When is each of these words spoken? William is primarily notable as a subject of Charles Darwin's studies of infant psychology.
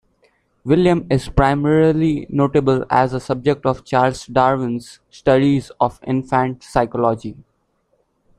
William 0.63 1.05
is 1.11 1.29
primarily 1.29 2.25
notable 2.27 2.83
as 2.89 3.13
a 3.13 3.19
subject 3.19 3.67
of 3.67 3.85
Charles 3.85 4.25
Darwin's 4.25 4.99
studies 5.11 5.71
of 5.79 5.99
infant 6.07 6.63
psychology. 6.63 7.37